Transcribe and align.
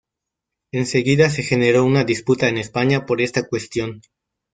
Enseguida 0.71 1.29
se 1.29 1.43
generó 1.43 1.85
una 1.85 2.03
disputa 2.03 2.49
en 2.49 2.57
España 2.57 3.05
por 3.05 3.21
esta 3.21 3.47
cuestión. 3.47 4.01